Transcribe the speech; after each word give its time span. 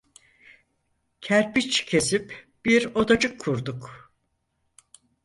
Kerpiç 1.21 1.85
kesip 1.85 2.47
bir 2.65 2.95
odacık 2.95 3.39
kurduk. 3.39 4.11